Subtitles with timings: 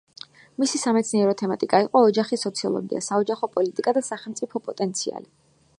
[0.61, 5.29] მისი სამეცნიერო თემატიკა იყო ოჯახის სოციოლოგია, საოჯახო პოლიტიკა და სახელმწიფო პოტენციალი.